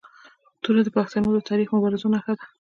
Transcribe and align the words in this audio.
توره 0.63 0.81
د 0.83 0.89
پښتنو 0.97 1.29
د 1.33 1.39
تاریخي 1.49 1.71
مبارزو 1.75 2.07
نښه 2.13 2.33
ده. 2.39 2.45